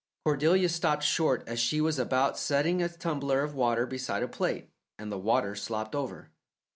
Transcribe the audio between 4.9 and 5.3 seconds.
and the